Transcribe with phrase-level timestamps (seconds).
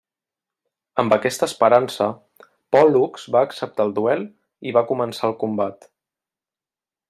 [1.03, 2.07] Amb aquesta esperança,
[2.77, 4.27] Pòl·lux va acceptar el duel
[4.71, 5.91] i va començar el combat.